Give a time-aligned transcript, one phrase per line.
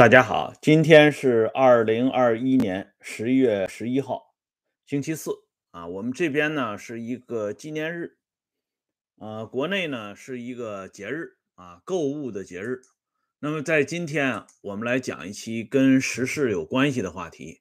[0.00, 4.34] 大家好，今天是二零二一年十一月十一号，
[4.86, 5.30] 星期四
[5.72, 5.86] 啊。
[5.86, 8.16] 我们这边呢是一个纪念日，
[9.18, 12.80] 啊，国内呢是一个节日啊，购物的节日。
[13.40, 17.60] 那么在今天啊，我们来讲一期跟时事有关系的话题。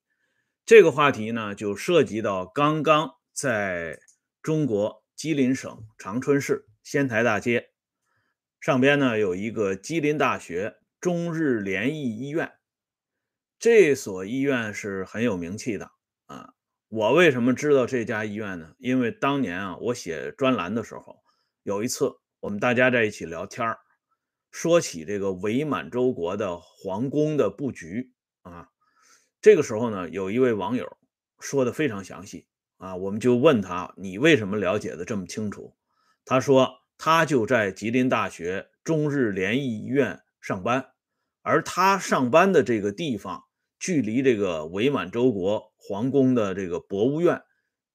[0.65, 3.99] 这个话题呢，就涉及到刚刚在
[4.41, 7.71] 中国吉林省长春市仙台大街
[8.61, 10.77] 上边呢有一个吉林大学。
[11.01, 12.51] 中日联谊医院，
[13.57, 15.91] 这所医院是很有名气的
[16.25, 16.53] 啊。
[16.89, 18.73] 我为什么知道这家医院呢？
[18.79, 21.23] 因为当年啊，我写专栏的时候，
[21.63, 23.73] 有一次我们大家在一起聊天
[24.51, 28.11] 说起这个伪满洲国的皇宫的布局
[28.41, 28.67] 啊。
[29.39, 30.97] 这个时候呢，有一位网友
[31.39, 35.77] 说的非常详细啊，我们就问他：“你为什么了解的这么清楚？”
[36.25, 40.91] 他说：“他就在吉林大学中日联谊医院。”上班，
[41.41, 43.43] 而他上班的这个地方
[43.79, 47.41] 距离这个伪满洲国皇宫的这个博物院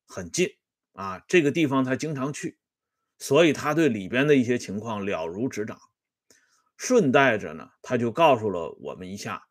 [0.07, 0.49] 很近
[0.93, 2.59] 啊，这个地方他经常去，
[3.19, 5.79] 所以他对里边的一些情况了如指掌。
[6.77, 9.45] 顺带着呢，他就告诉了我们一下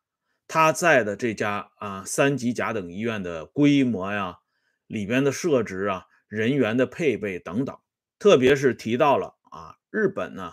[0.46, 4.38] 他在的这家啊三级甲等医院的规模呀，
[4.86, 7.76] 里边的设置啊，人员的配备等等，
[8.18, 10.52] 特别是提到了啊日本呢。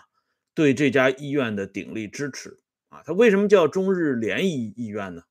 [0.54, 2.58] 对这家医院的鼎力支持
[2.88, 5.22] 啊，它为什么叫中日联谊医院呢？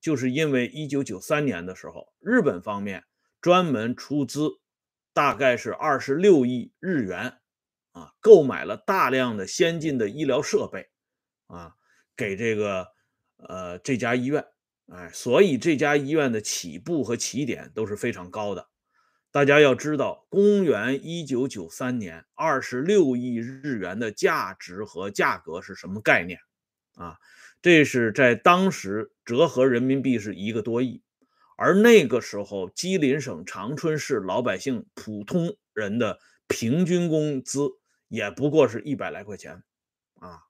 [0.00, 3.04] 就是因为一九九三年的时候，日本方面
[3.40, 4.50] 专门出资
[5.12, 7.38] 大概是二十六亿日元
[7.92, 10.90] 啊，购买了大量的先进的医疗设备
[11.46, 11.74] 啊，
[12.16, 12.88] 给这个
[13.36, 14.44] 呃这家医院，
[14.88, 18.68] 哎，所以这家医院的起步和起点都是非常高的。
[19.34, 26.38] 大家要知道，公元一九九三年，二十六亿日元的价值和价格是什么概念
[26.94, 27.18] 啊？
[27.60, 31.02] 这是在当时折合人民币是一个多亿，
[31.56, 37.68] 而那个时候吉林省长春市老百姓普通人的平均工资
[38.06, 39.64] 也不过是一百来块钱
[40.20, 40.42] 啊，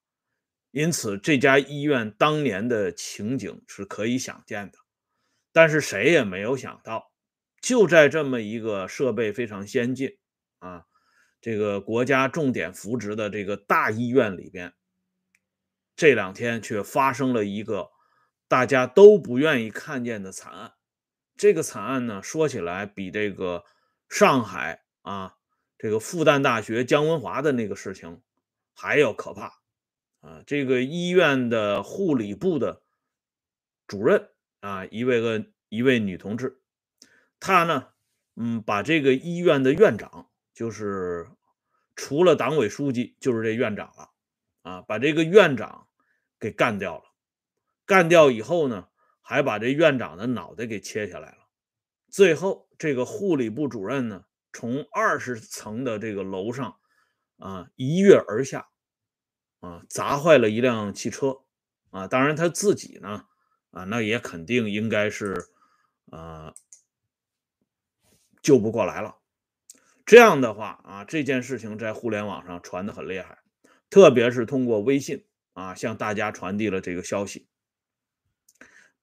[0.73, 4.77] 因此这家医院当年的情景是可以想见的。
[5.55, 7.14] 但是谁也没有想到。
[7.65, 10.19] 就在这么一个设备非常先进
[10.59, 10.85] 啊，
[11.41, 14.75] 这个国家重点扶植的这个大医院里边，
[15.97, 17.89] 这两天却发生了一个
[18.49, 20.75] 大家都不愿意看见的惨案。
[21.39, 23.65] 这个惨案呢，说起来比这个
[24.11, 25.37] 上海啊，
[25.79, 28.21] 这个复旦大学姜文华的那个事情
[28.75, 29.47] 还要可怕
[30.21, 30.43] 啊。
[30.47, 32.83] 这个医院的护理部的
[33.87, 34.29] 主任
[34.61, 36.61] 啊，一位个一位女同志。
[37.47, 37.89] 他呢，
[38.37, 41.29] 嗯，把这个医院的院长，就是
[41.95, 44.09] 除了党委书记，就是这院长了，
[44.63, 45.87] 啊，把这个院长
[46.41, 47.05] 给干掉了。
[47.85, 48.89] 干掉以后呢，
[49.21, 51.39] 还把这院长的脑袋给切下来了。
[52.09, 56.79] 最后，这个护理部主任呢，从二十层的这个楼上
[57.37, 58.71] 啊一跃而下，
[59.61, 61.43] 啊，砸坏了一辆汽车，
[61.91, 63.27] 啊，当然他自己呢，
[63.71, 65.45] 啊，那也肯定应该是，
[66.11, 66.55] 啊。
[68.45, 69.17] 救不过来了，
[70.05, 73.39] 这样的话啊，这件事情在互联网上传的很厉害，
[73.89, 75.25] 特别是通过微信
[75.55, 77.49] 啊，向大家传递了这个消息，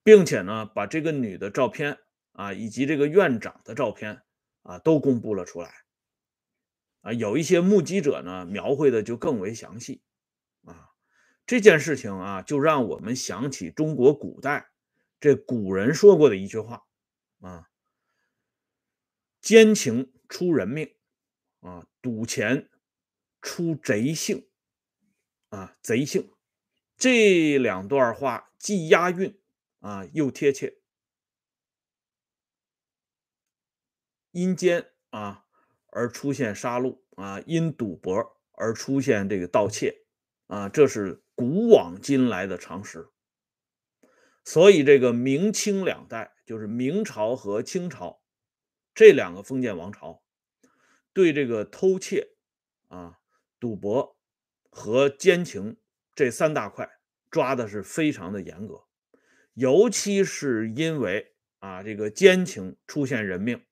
[0.03, 1.97] 并且呢，把这个女的照片
[2.34, 4.22] 啊，以及这个院长的照片
[4.62, 5.73] 啊，都公布了出来。
[7.02, 10.03] 啊，有一些目击者呢，描绘的就更为详细
[10.66, 10.90] 啊。
[11.47, 14.69] 这件事情啊，就让我们想起中国古代
[15.19, 16.84] 这古人说过的一句话
[17.40, 17.71] 啊。
[19.41, 20.94] 奸情出人命，
[21.62, 22.69] 啊，赌钱
[23.41, 24.47] 出贼性，
[25.50, 26.31] 啊，贼性，
[26.96, 29.41] 这两段话既押韵
[29.79, 30.78] 啊，又贴切。
[34.29, 35.46] 因奸啊
[35.88, 40.05] 而出现杀戮啊，因赌博而出现这个盗窃
[40.46, 43.09] 啊，这是古往今来的常识。
[44.46, 48.21] 所以这个明清两代，就是明朝和清朝。
[49.02, 50.22] 这两个封建王朝
[51.12, 52.36] 对这个偷窃、
[52.88, 53.18] 啊
[53.59, 54.16] 赌博
[54.70, 55.78] 和奸情
[56.14, 56.88] 这三大块
[57.32, 58.84] 抓的是非常的严格，
[59.56, 63.64] 尤其是因为啊这个奸情出现人命，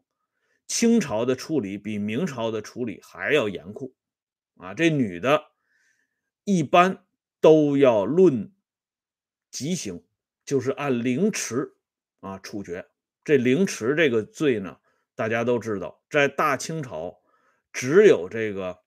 [0.66, 3.96] 清朝的处理比明朝的处理还要严酷
[4.56, 4.74] 啊。
[4.74, 5.52] 这女的
[6.44, 7.06] 一般
[7.40, 8.52] 都要论
[9.52, 10.04] 极刑，
[10.44, 11.76] 就是按凌迟
[12.20, 12.90] 啊处决。
[13.24, 14.80] 这凌迟这个罪呢。
[15.20, 17.20] 大家都知道，在大清朝，
[17.74, 18.80] 只有这个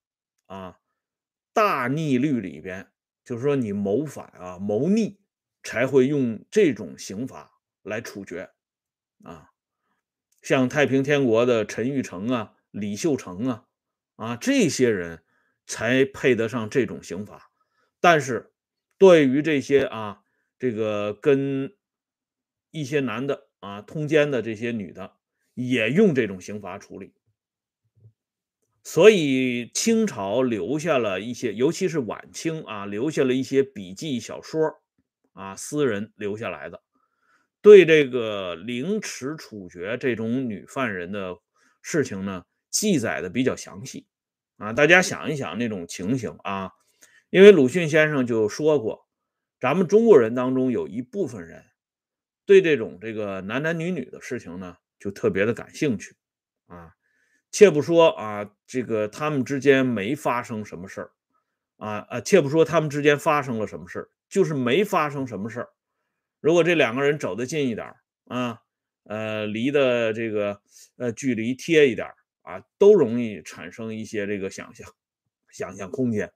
[0.47, 0.79] 啊
[1.53, 2.91] 大逆律里边，
[3.23, 5.21] 就是说你谋反啊、谋逆
[5.63, 8.49] 才会用这种刑罚来处决
[9.23, 9.51] 啊。
[10.41, 13.67] 像太平天国的陈玉成啊、李秀成啊，
[14.17, 15.23] 啊这些人
[15.67, 17.51] 才配得上这种刑罚。
[18.01, 18.55] 但是，
[18.97, 20.23] 对于这些啊，
[20.59, 21.77] 这个跟
[22.71, 25.19] 一些男的啊通奸的这些女的，
[25.55, 27.15] 也用这种刑罚处理。
[28.85, 34.83] 所以清朝留下了一些，尤其是晚清啊，留下了一些笔记小说
[35.35, 36.83] 啊，私人留下来的，
[37.61, 41.39] 对这个凌迟处决这种女犯人的
[41.81, 44.09] 事情呢，记载的比较详细
[44.57, 44.73] 啊。
[44.73, 46.73] 大家想一想那种情形啊，
[47.31, 49.07] 因为鲁迅先生就说过，
[49.61, 51.65] 咱们中国人当中有一部分人
[52.45, 56.15] 对这种这个男男女女的事情呢，就特别的感兴趣
[56.67, 56.95] 啊。
[57.51, 61.11] 且不说啊，这个他们之间没发生什么事儿，
[61.77, 65.69] 啊啊，且不说他们之间发生了什么事儿，就是没发生什么事儿。
[66.41, 67.95] 如果这两个人走得近一点
[68.27, 68.61] 啊，
[69.05, 70.63] 呃，离的这个
[70.97, 72.09] 呃距离贴一点
[72.43, 74.89] 啊，都容易产生一些这个想象
[75.51, 76.33] 想象空间。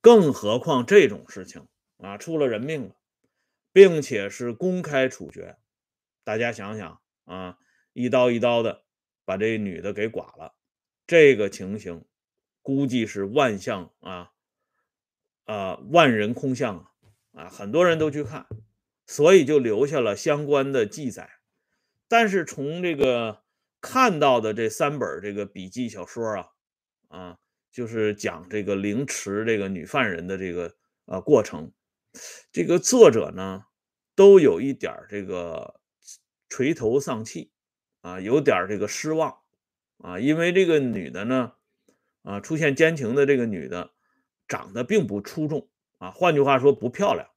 [0.00, 1.66] 更何况这种事情
[1.98, 2.94] 啊，出了人命了，
[3.74, 5.58] 并且是公开处决，
[6.24, 7.58] 大家想想啊，
[7.92, 8.82] 一刀一刀的。
[9.26, 10.56] 把这女的给剐了，
[11.06, 12.04] 这个情形
[12.62, 14.32] 估计是万象啊
[15.44, 18.48] 啊万人空巷啊啊，很多人都去看，
[19.06, 21.30] 所以就留下了相关的记载。
[22.08, 23.44] 但是从这个
[23.80, 26.48] 看到的这三本这个笔记小说啊
[27.06, 27.38] 啊，
[27.70, 31.72] 就是讲这个凌迟这个女犯人的这个呃过程，
[32.50, 33.66] 这个作者呢
[34.16, 35.80] 都有一点这个
[36.48, 37.52] 垂头丧气。
[38.00, 39.38] 啊，有点这个失望
[39.98, 41.52] 啊，因为这个女的呢，
[42.22, 43.92] 啊，出现奸情的这个女的
[44.48, 45.68] 长得并不出众
[45.98, 47.28] 啊，换句话说不漂亮，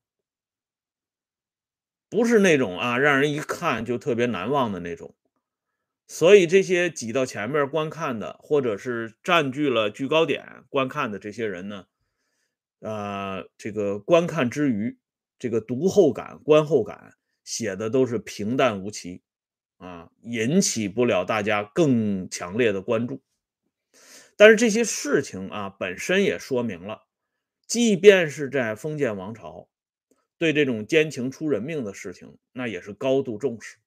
[2.09, 5.15] 不是那种啊让人一看就特别难忘的那种。
[6.05, 11.87] 所以这些挤到前面观看的，或者是占据了居高点观看的这些人呢，
[12.79, 14.99] 呃，这个观看之余，
[15.39, 19.23] 这个读后感、观后感写的都是平淡无奇。
[19.83, 23.21] 啊，引起不了大家更强烈的关注。
[24.37, 27.03] 但是这些事情啊，本身也说明了，
[27.67, 29.67] 即便是在封建王朝，
[30.37, 33.77] 对这种奸情出人命的事情，那也是高度重视。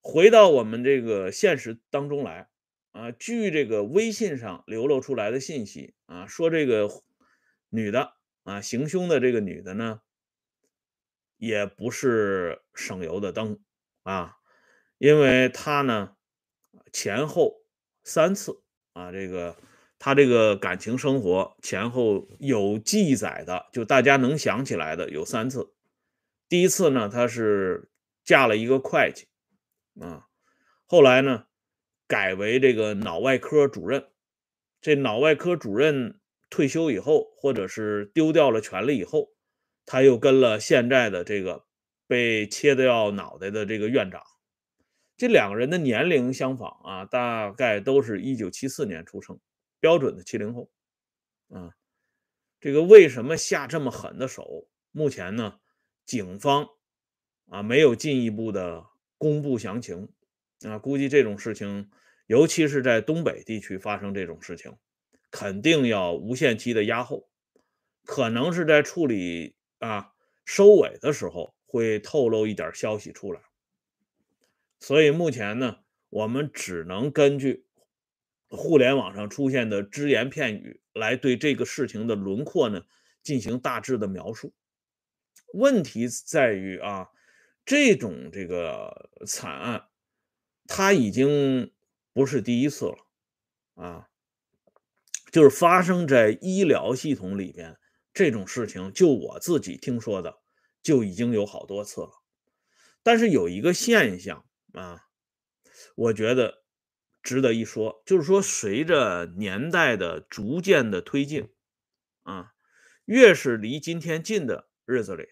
[0.00, 2.48] 回到我们这个现实当中来
[2.92, 6.88] 啊，据这个微信上流露出来的信息啊，说这个
[7.68, 10.00] 女的啊，行凶的这个女的呢，
[11.36, 13.60] 也不是省油的灯
[14.04, 14.37] 啊。
[14.98, 16.16] 因为他呢，
[16.92, 17.62] 前后
[18.04, 18.62] 三次
[18.92, 19.56] 啊，这个
[19.98, 25.72] 他这个感情生活前后有记载的，就大家能想起来的有三次。
[26.48, 27.90] 第一次呢，他是
[28.24, 29.28] 嫁了一个会计
[30.00, 30.26] 啊，
[30.86, 31.44] 后来呢
[32.06, 34.08] 改为这个脑外科主任。
[34.80, 36.20] 这脑外科主任
[36.50, 39.30] 退休以后，或者是丢掉了权利以后，
[39.84, 41.66] 他又跟了现在的这个
[42.06, 44.22] 被切掉脑袋的这个院长。
[45.18, 49.40] 这两个人的年龄相仿啊，大概都是一九七四年出生，
[49.80, 50.70] 标准的七零后，
[51.50, 51.74] 啊，
[52.60, 54.68] 这个为什么下这么狠的手？
[54.92, 55.58] 目前呢，
[56.06, 56.68] 警方
[57.46, 58.86] 啊没有进一步的
[59.18, 60.08] 公布详情，
[60.64, 61.90] 啊，估计这种事情，
[62.28, 64.72] 尤其是在东北地区发生这种事情，
[65.32, 67.28] 肯定要无限期的压后，
[68.04, 70.12] 可能是在处理啊
[70.44, 73.40] 收尾的时候会透露一点消息出来。
[74.80, 77.66] 所以目前呢，我们只能根据
[78.48, 82.82] 互联网上出现的只言片语来对这个事情的轮廓呢
[83.22, 84.54] 进行大致的描述。
[85.52, 87.08] 问题在于啊，
[87.66, 89.88] 这种这个惨案，
[90.66, 91.72] 它已经
[92.12, 92.96] 不是第一次了
[93.74, 94.08] 啊，
[95.32, 97.76] 就是发生在医疗系统里边
[98.14, 100.38] 这种事情，就我自己听说的
[100.82, 102.10] 就已经有好多次了。
[103.02, 104.47] 但是有一个现象。
[104.78, 105.08] 啊，
[105.96, 106.62] 我觉得
[107.20, 111.52] 值得一说，就是说，随着年代的逐渐的推进，
[112.22, 112.52] 啊，
[113.04, 115.26] 越是离今天近的日子里，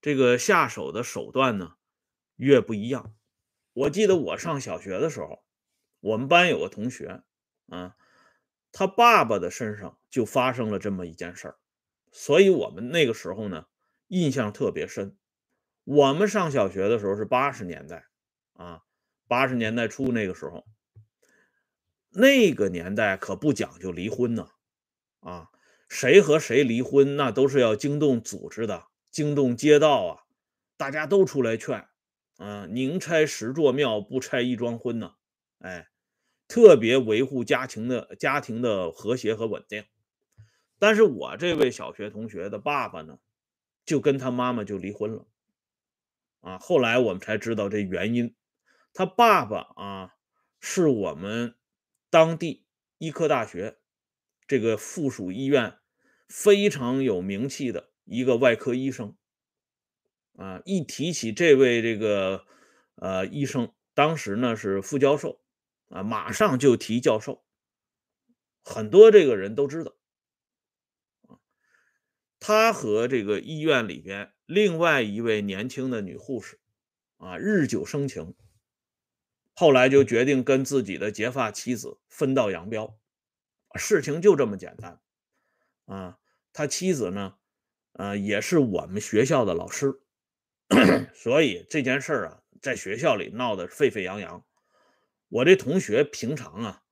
[0.00, 1.74] 这个下手的手段呢，
[2.36, 3.16] 越不一样。
[3.72, 5.44] 我记得我上小学的时候，
[5.98, 7.24] 我们班有个同学，
[7.66, 7.96] 啊，
[8.70, 11.58] 他爸爸的身上就发生了这么一件事儿，
[12.12, 13.66] 所以我们那个时候呢，
[14.06, 15.18] 印象特别深。
[15.82, 18.06] 我们上小学的时候是八十年代。
[18.56, 18.82] 啊，
[19.28, 20.66] 八十年代初那个时候，
[22.10, 24.48] 那个年代可不讲究离婚呢，
[25.20, 25.50] 啊，
[25.88, 30.22] 谁和谁离婚那都是要惊动组织的惊动街道啊，
[30.76, 31.86] 大家都出来劝，
[32.36, 35.14] 啊，宁拆十座庙，不拆一桩婚呢，
[35.58, 35.88] 哎，
[36.48, 39.84] 特别维护家庭的家庭的和谐和稳定。
[40.78, 43.18] 但是我这位小学同学的爸爸呢，
[43.84, 45.26] 就跟他妈妈就离婚了，
[46.40, 48.34] 啊，后来我们才知道这原因，
[48.96, 50.14] 他爸爸啊
[50.58, 51.54] 是我们
[52.08, 52.64] 当地
[52.96, 53.76] 医科大学
[54.48, 55.76] 这个附属医院
[56.26, 59.14] 非常有名气的一个外科医生，
[60.36, 62.46] 啊，一提起这位这个
[62.94, 65.42] 呃医生，当时呢是副教授，
[65.90, 67.44] 啊，马上就提教授，
[68.64, 69.92] 很多这个人都知道。
[72.40, 76.58] 他和这个医院里边另外一位年轻的女护士，
[77.18, 78.34] 啊，日久生情，
[79.58, 82.98] 后来就决定跟自己的结发妻子分道扬镳。
[83.74, 85.00] 事情就这么简单，
[85.86, 86.18] 啊，
[86.52, 87.36] 他妻子呢，
[87.94, 90.02] 呃，也是我们学校的老师，
[91.16, 94.44] 所以这件事儿啊，在学校里闹得沸沸扬扬。
[95.30, 96.82] 我这同学平常啊，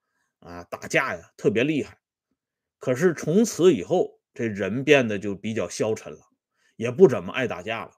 [0.41, 1.99] 啊，打架呀特别厉害，
[2.79, 4.21] 可是从此以后。
[4.37, 6.19] 这人变得就比较消沉了，
[6.75, 7.93] 也不怎么爱打架了，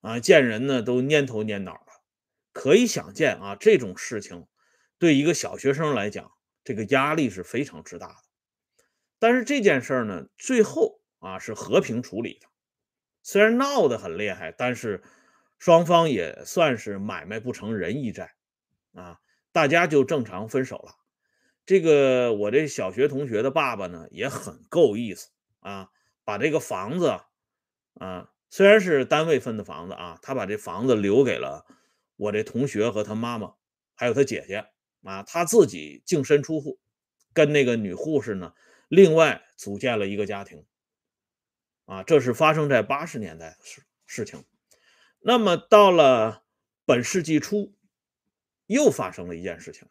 [0.00, 1.85] 啊，见人呢都蔫头蔫脑。
[2.56, 4.46] 可以想见啊，这种事情
[4.98, 6.32] 对一个小学生来讲，
[6.64, 8.22] 这个压力是非常之大的。
[9.18, 12.46] 但是这件事呢，最后啊是和平处理的，
[13.22, 15.02] 虽然闹得很厉害，但是
[15.58, 18.34] 双方也算是买卖不成仁义债，
[18.94, 19.20] 啊，
[19.52, 20.94] 大家就正常分手了。
[21.66, 25.28] 这个我这小学同学的爸爸呢，也很够意思。
[25.60, 25.90] 啊，
[26.24, 27.20] 把这个房子，
[28.00, 31.66] 啊，虽然是单位分的房子啊，他把这房子留给了
[32.16, 33.54] 我这同学和他妈妈，
[33.94, 34.66] 还有他姐姐
[35.02, 36.78] 啊，他自己净身出户，
[37.32, 38.54] 跟那个女护士呢，
[38.88, 40.64] 另外组建了一个家庭。
[41.84, 44.44] 啊，这是发生在八十年代的事事情。
[45.20, 46.42] 那么到了
[46.84, 47.76] 本世纪初，
[48.66, 49.86] 又发生了一件事情。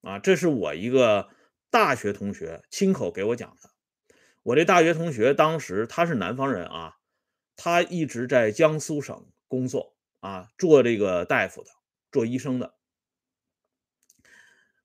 [0.00, 1.28] 啊，这是我一个
[1.68, 3.70] 大学同学亲口给我讲的。
[4.42, 6.96] 我这大学同学当时他是南方人啊，
[7.56, 11.70] 他一直在江苏省工作啊，做这个大夫的，
[12.10, 12.74] 做医生的。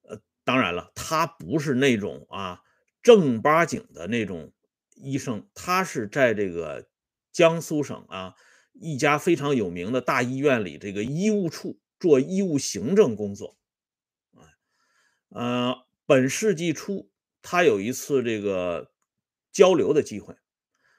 [0.03, 2.61] 呃，当然了，他不是那种啊
[3.01, 4.53] 正八经的那种
[4.95, 6.89] 医生，他是在这个
[7.31, 8.35] 江苏省啊
[8.73, 13.57] 一家非常有名的大医院里这个医务处做医务行政工作。
[14.33, 14.49] 啊，
[15.29, 17.11] 呃，本世纪初，
[17.41, 18.91] 他有一次这个。
[19.53, 20.35] 交流的机会，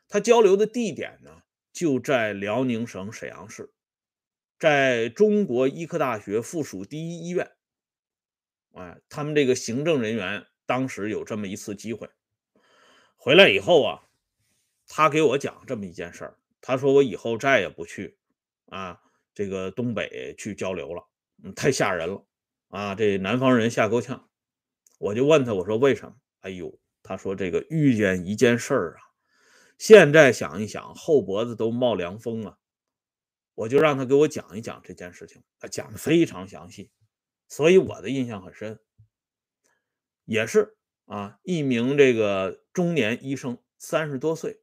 [0.07, 3.74] 他交流的地点呢，就在辽宁省沈阳市，
[4.59, 7.51] 在中国医科大学附属第一医院。
[8.73, 12.09] 哎，他们这个行政人员当时有这么一次机会，
[13.17, 14.03] 回来以后啊，
[14.89, 16.39] 他给我讲这么一件事儿。
[16.61, 18.17] 他说：“我以后再也不去
[18.67, 19.01] 啊，
[19.35, 21.07] 这个东北去交流了，
[21.55, 22.25] 太吓人了
[22.69, 22.95] 啊！
[22.95, 24.29] 这南方人吓够呛。”
[24.99, 26.79] 我就问他，我说：“为什么？”哎呦！
[27.03, 29.13] 他说：“这个遇见一件事儿啊，
[29.77, 32.59] 现在想一想，后脖子都冒凉风了。”
[33.55, 36.91] 我就让他给我讲一讲这件事情，他讲的非常详细，
[37.49, 38.81] 所以我的印象很深。
[40.25, 44.63] 也是啊，一名这个中年医生，三十多岁，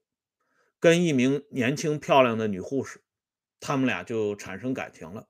[0.79, 3.03] 跟一名年轻漂亮的女护士，
[3.59, 5.29] 他们俩就产生感情了。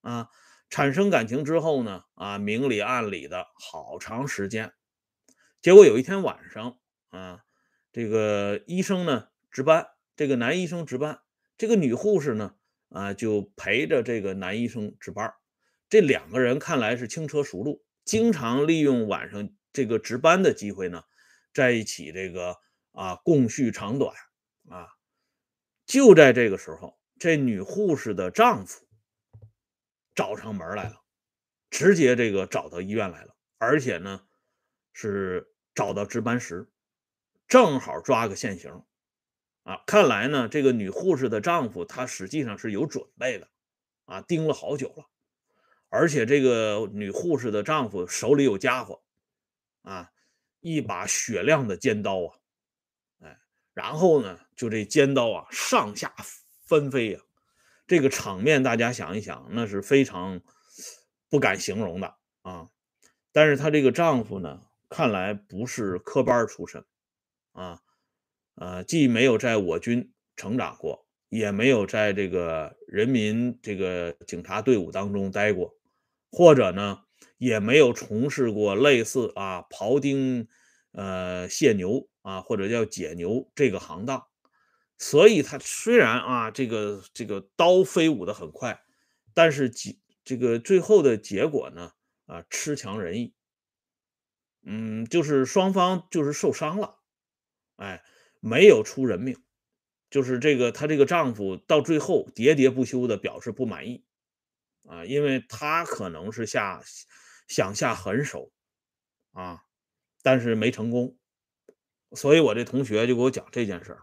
[0.00, 0.30] 啊，
[0.70, 4.72] 产生感情之后呢，啊，明里暗里的好长时间。
[5.60, 7.44] 结果有一天晚上啊，
[7.92, 11.20] 这个医生呢值班，这个男医生值班，
[11.58, 12.55] 这个女护士呢
[12.88, 15.32] 啊就陪着这个男医生值班。
[15.88, 21.02] 这两个人看来是轻车熟路，经常利用晚上这个值班的机会呢，
[21.52, 22.56] 在一起这个
[22.92, 24.14] 啊共叙长短
[24.68, 24.88] 啊。
[25.86, 28.86] 就在这个时候，这女护士的丈夫
[30.14, 31.02] 找上门来了，
[31.70, 34.22] 直接这个找到医院来了，而且呢
[34.92, 35.52] 是。
[35.76, 36.70] 找到值班室，
[37.46, 38.86] 正好抓个现行，
[39.66, 43.48] 啊，看来呢，这个女护士的丈夫他实际上是有准备的，
[44.04, 45.04] 啊，盯了好久了，
[45.88, 49.02] 而且这个女护士的丈夫手里有家伙，
[49.82, 50.12] 啊，
[50.60, 52.38] 一把雪亮的尖刀啊，
[53.22, 53.38] 哎，
[53.74, 56.14] 然后呢，就这尖刀啊上下
[56.64, 57.20] 翻飞呀，
[57.88, 60.40] 这个场面大家想一想，那是非常
[61.28, 62.70] 不敢形容的啊，
[63.32, 64.62] 但是她这个丈夫呢？
[64.88, 66.84] 看来不是科班出身，
[67.50, 67.82] 啊，
[68.56, 75.74] 呃，既没有在我军成长过，也没有在这个人民这个警察队伍当中待过，
[76.30, 76.98] 或者呢，
[77.38, 80.48] 也没有从事过类似啊庖丁、
[80.92, 84.26] 呃卸牛啊或者叫解牛这个行当。
[84.98, 88.80] 所以他虽然啊，这个这个刀飞舞的很快，
[89.34, 91.92] 但是结这个最后的结果呢，
[92.24, 93.34] 啊，吃强人意。
[94.64, 96.96] 嗯，就是双方就是受伤了，
[97.76, 98.02] 哎，
[98.40, 99.36] 没有出人命，
[100.10, 104.04] 就是这个她这个丈夫到最后喋喋不休的表示不满意，
[104.86, 106.82] 啊，因为他可能是下
[107.48, 108.50] 想下狠手，
[109.32, 109.62] 啊，
[110.22, 111.16] 但是没成功，
[112.12, 114.02] 所以我这同学就给我讲这件事儿，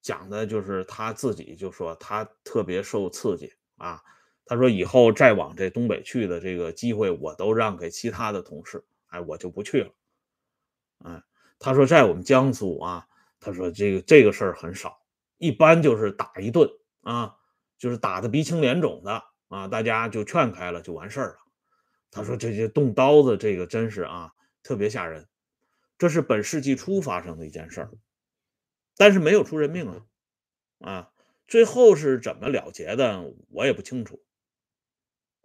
[0.00, 4.02] 讲的就是他自己就说他特别受刺激啊，
[4.44, 8.84] 他说以后再往这东北去的这个机会，我都让给其他的同事。
[9.06, 9.92] 哎，我就不去了。
[10.98, 11.22] 哎，
[11.58, 13.08] 他说在我们江苏啊，
[13.40, 15.00] 他说这个这个事儿很少，
[15.38, 16.70] 一般就是打一顿
[17.00, 17.34] 啊，
[17.78, 21.38] 就是打的鼻青脸肿的啊，大家就劝开了就完事儿了。
[22.10, 24.30] 他说这些动刀子，这个真是啊，
[24.62, 25.26] 特别吓人。
[25.98, 27.90] 这是本世纪初发生的一件事儿，
[28.96, 30.06] 但是没有出人命啊。
[30.78, 31.10] 啊，
[31.48, 34.22] 最后是怎么了结的，我也不清楚。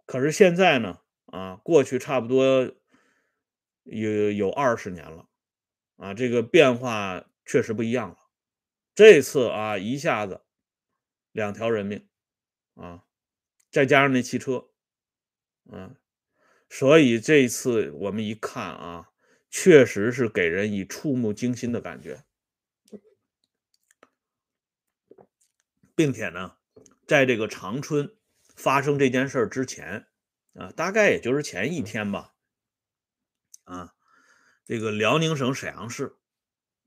[0.04, 2.70] 可是现在呢，啊，过去差不多。
[3.88, 5.28] 有有二十年了，
[5.96, 8.18] 啊，这个变化确实不一样了。
[8.94, 10.42] 这次啊，一下子
[11.32, 12.08] 两条人命，
[12.74, 13.04] 啊，
[13.70, 14.68] 再加上那汽车，
[15.70, 15.96] 嗯，
[16.68, 19.12] 所以这次我们一看啊，
[19.48, 22.24] 确实是给人以触目惊心的感觉，
[25.94, 26.56] 并且呢，
[27.06, 28.16] 在这个长春
[28.54, 30.08] 发生这件事之前，
[30.54, 32.34] 啊，大概也就是前一天吧。
[33.64, 33.94] 啊，
[34.64, 36.16] 这个辽宁省沈阳市，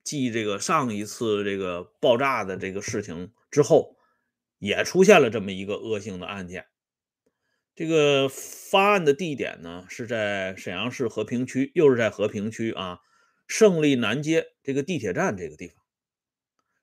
[0.04, 3.98] 继这个上一次这个爆炸的这个事情之后，
[4.58, 6.66] 也出现了这么一个恶性的案件。
[7.76, 13.00] 这个发案的地点呢是在沈阳市和平区，又是在和平区啊，
[13.48, 15.76] 胜利南街这个地铁站这个地方。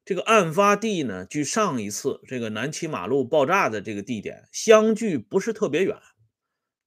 [0.04, 5.98] 这个案发地呢，距上一次这个南七马路爆炸的这个地点相距不是特别远。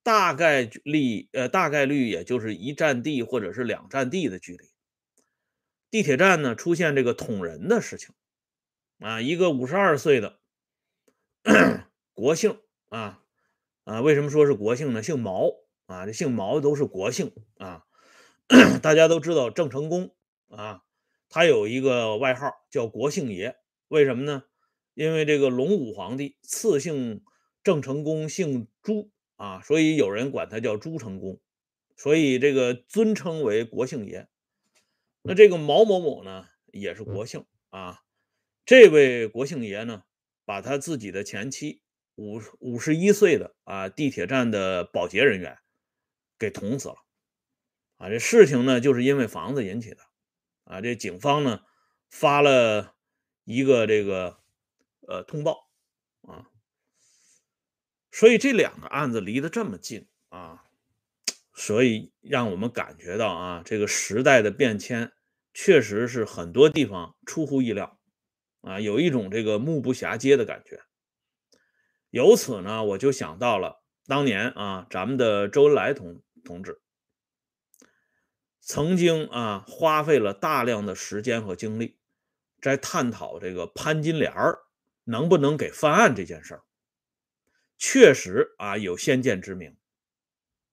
[0.02, 4.66] 大概率，呃，大概率也就是一站地或者是两站地的距离。
[5.92, 8.14] 地铁站呢出现这个捅人的事情，
[9.00, 10.40] 啊，一个五十二岁的
[12.14, 13.24] 国姓啊
[13.84, 15.02] 啊，为什么说是国姓呢？
[15.02, 15.52] 姓毛
[15.86, 17.86] 啊，这姓毛的都是国姓啊。
[18.82, 20.16] 大家都知道郑成功
[20.50, 20.84] 啊，
[21.30, 23.56] 他有一个外号叫国姓爷，
[23.88, 24.44] 为什么呢？
[24.94, 27.24] 因为这个隆武皇帝赐姓
[27.64, 29.12] 郑成功姓朱。
[29.40, 31.40] 啊，所以有人管他叫朱成功，
[31.96, 34.28] 所以这个尊称为国姓爷。
[35.22, 38.02] 那这个毛某某呢，也是国姓啊。
[38.66, 40.04] 这位国姓爷呢，
[40.46, 41.82] 把他自己的前妻
[42.16, 45.58] 五五十一岁的啊地铁站的保洁人员
[46.38, 46.96] 给捅死了。
[47.98, 49.98] 啊，这事情呢，就是因为房子引起的。
[50.64, 51.62] 啊，这警方呢
[52.10, 52.96] 发了
[53.44, 54.40] 一个这个
[55.08, 55.70] 呃通报
[56.22, 56.50] 啊。
[58.12, 60.64] 所以这两个案子离得这么近啊，
[61.60, 65.12] 所以让我们感觉到啊，这个时代的变迁
[65.54, 68.00] 确实是很多地方出乎意料
[68.62, 70.80] 啊，有一种这个目不暇接的感觉。
[72.12, 76.82] 由此呢，我就想到了当年啊，咱们的周恩来同同志
[78.62, 82.00] 曾经啊，花费了大量的时间和精力，
[82.62, 84.32] 在探讨这个潘金莲
[85.04, 86.64] 能不能给翻案这件事儿。
[87.78, 89.76] 确实啊，有先见之明，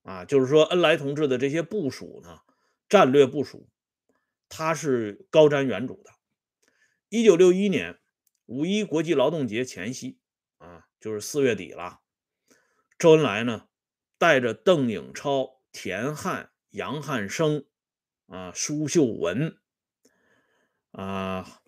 [0.07, 2.39] 啊，就是说恩来同志的这些部署呢，
[2.87, 3.67] 战略部署，
[4.47, 6.11] 他是高瞻远瞩的。
[7.09, 7.99] 一九六一年
[8.45, 10.17] 五一国际劳动节前夕，
[10.59, 11.99] 啊，就是四月底了，
[12.97, 13.67] 周恩来呢，
[14.17, 17.65] 带着邓颖超、田汉、杨汉生，
[18.27, 19.57] 啊，苏秀文，
[20.91, 21.59] 啊，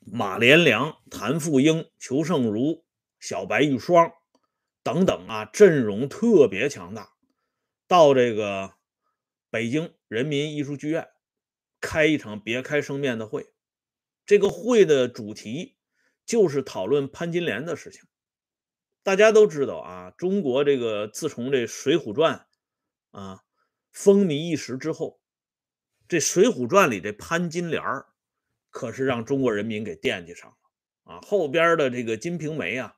[0.00, 2.84] 马连良、谭富英、裘盛如、
[3.20, 4.12] 小白玉霜。
[4.82, 7.12] 等等啊，阵容特别强大，
[7.88, 8.74] 到这个
[9.50, 11.08] 北京人民艺术剧院
[11.80, 13.52] 开一场别开生面的会。
[14.24, 15.76] 这个会的主题
[16.24, 18.02] 就是讨论潘金莲的事情。
[19.02, 22.46] 大家都知道啊，中国这个自从这《水浒传》
[23.18, 23.42] 啊
[23.90, 25.20] 风靡一时之后，
[26.06, 27.82] 这《水浒传》里这潘金莲
[28.70, 31.20] 可是让中国人民给惦记上了啊。
[31.22, 32.94] 后边的这个《金瓶梅》啊。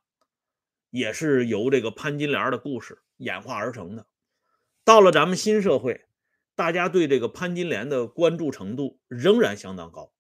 [0.93, 4.09] 也是由这个潘金莲的故事演化而成的。
[4.91, 6.05] 到了咱们新社会，
[6.57, 10.13] 大家对这个潘金莲的关注程度仍然相当高。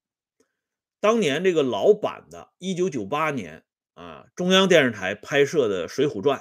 [1.00, 6.38] 当年这个老版的1998年啊，中央电视台拍摄的《水浒传》，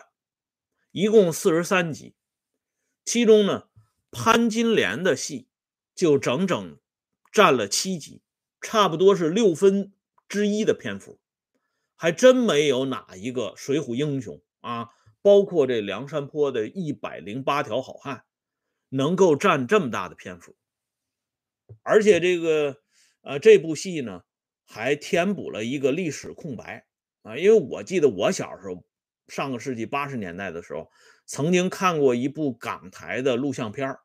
[0.91, 2.13] 一共四十三集，
[3.03, 3.63] 其中呢，
[4.11, 5.47] 潘金莲的戏
[5.95, 6.77] 就整整
[7.31, 8.21] 占了七集，
[8.61, 9.91] 差不多是六分
[10.27, 11.19] 之一的篇幅，
[11.95, 14.89] 还真没有哪一个水浒英雄啊，
[15.21, 18.23] 包括这梁山泊的一百零八条好汉，
[18.89, 20.55] 能够占这么大的篇幅。
[21.83, 22.81] 而且这个
[23.21, 24.23] 呃这部戏呢，
[24.65, 26.87] 还填补了一个历史空白
[27.21, 28.83] 啊，因为我记得我小时候，
[29.27, 30.89] 上个世纪八十年代的时候，
[31.25, 33.95] 曾经看过一部港台的录像片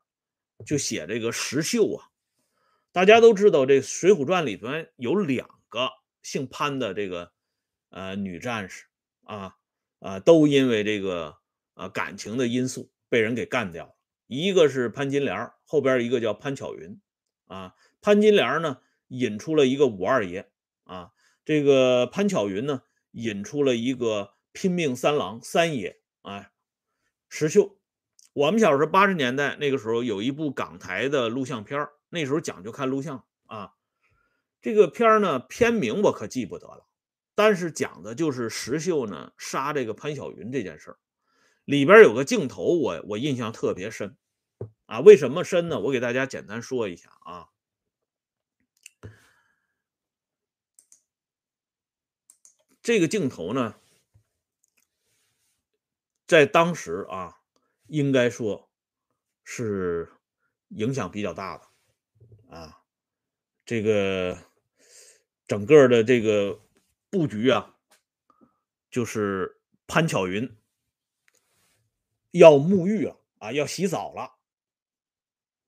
[0.65, 2.11] 就写这个石秀啊。
[2.91, 5.89] 大家都知道，这《水浒传》里边有两个
[6.21, 7.31] 姓潘的这个
[7.89, 8.85] 呃女战士
[9.23, 9.55] 啊
[10.05, 11.37] 啊，都因为这个
[11.73, 13.95] 啊感情的因素被人给干掉了。
[14.27, 17.01] 一个是潘金莲，后边一个叫潘巧云
[17.47, 17.73] 啊。
[18.01, 20.47] 潘金莲呢引出了一个武二爷
[20.83, 21.09] 啊，
[21.43, 26.51] 这个潘巧云呢引出了一个拼命三郎三爷啊，
[27.27, 27.79] 石秀。
[28.33, 33.73] 我们小时候八十年代那个时候有一部港台的录像片那时候讲究看录像啊，
[34.61, 36.85] 这个片呢片名我可记不得了，
[37.35, 40.97] 但是讲的就是石秀呢杀这个潘晓云这件事儿，
[41.65, 44.17] 里边有个镜头我我印象特别深
[44.85, 45.79] 啊，为什么深呢？
[45.79, 47.49] 我给大家简单说一下啊，
[52.81, 53.75] 这个镜头呢，
[56.25, 57.41] 在当时啊，
[57.87, 58.71] 应该说
[59.43, 60.11] 是
[60.69, 61.67] 影响比较大的。
[62.55, 62.83] 啊，
[63.65, 64.37] 这个
[65.47, 66.61] 整个的这个
[67.15, 67.77] 布局啊，
[68.91, 70.53] 就是潘巧云
[72.31, 74.35] 要沐浴了啊，要洗澡了。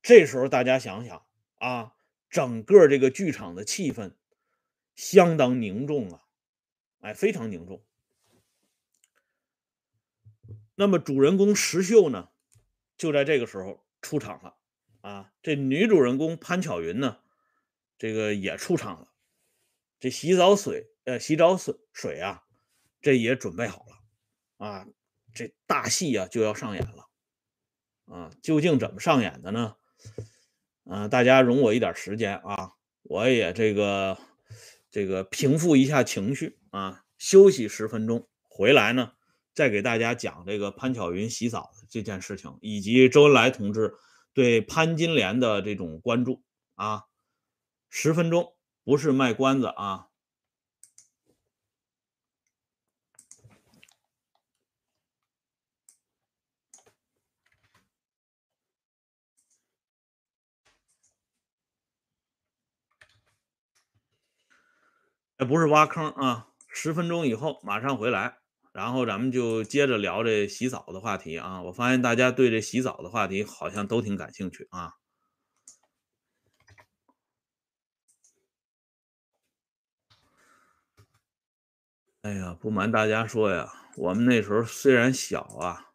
[0.01, 1.95] 这时候大家想想啊，
[2.29, 4.15] 整个这个剧场的气氛
[4.93, 6.23] 相当凝重啊，
[6.99, 7.81] 哎，非常凝重。
[10.75, 12.27] 那么主人公石秀呢，
[12.97, 14.57] 就在这个时候出场了。
[14.99, 17.21] 啊，这女主人公潘巧云呢，
[17.97, 19.13] 这个也出场了。
[20.01, 22.43] 这洗澡水，呃，洗澡水水啊，
[23.01, 24.67] 这也准备好了。
[24.67, 24.85] 啊，
[25.33, 27.07] 这大戏啊就要上演了。
[28.07, 29.77] 啊，究竟怎么上演的呢？
[30.83, 34.17] 啊，大家容我一点时间啊，我也这个
[34.91, 39.13] 这个平复一下情绪啊，休息十分钟，回来呢
[39.53, 43.95] 再给大家讲这个潘巧云洗澡这件事情，以及周恩来同志。
[44.33, 46.43] 对潘金莲的这种关注
[46.75, 47.05] 啊，
[47.89, 50.06] 十分钟不是卖关子啊。
[65.37, 68.37] 哎不是挖坑啊，十分钟以后马上回来。
[68.73, 71.63] 然后咱们就接着聊这洗澡的话题啊！
[71.63, 74.93] 我发现大家对这洗澡的话题好像都挺感兴趣啊。
[82.21, 85.87] 哎呀，不瞒大家说呀，我们那时候虽然小啊，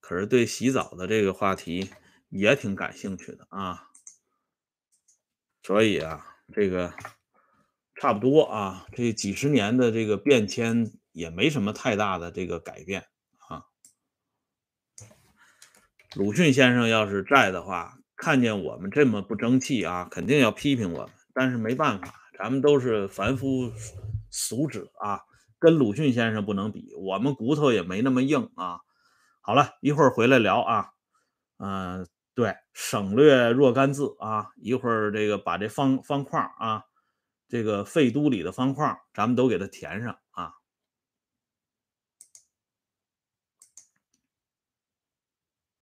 [0.00, 1.92] 可是对洗澡的这个话题
[2.30, 3.90] 也挺感兴趣的啊。
[5.62, 6.92] 所以啊，这个
[8.02, 10.90] 差不多啊，这几十年的这个变迁。
[11.12, 13.04] 也没什么太大的这个改变
[13.46, 13.66] 啊。
[16.14, 21.10] 鲁迅先生要是在的话，看见我们这么不争气啊，肯定要批评我们。
[21.34, 23.70] 但是没办法，咱们都是凡夫
[24.30, 25.20] 俗子啊，
[25.58, 28.80] 跟鲁迅先生不能比，我们骨头也没那么硬啊。
[29.42, 30.92] 好了一会儿回来聊啊，
[31.58, 36.84] 嗯，对，省略若干字啊，一会儿这个把这方方框啊，
[37.52, 40.16] 这个废都里的方块，咱们都给它填上。